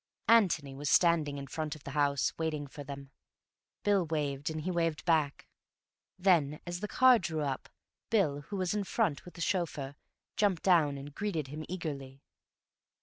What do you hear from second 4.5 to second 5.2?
he waved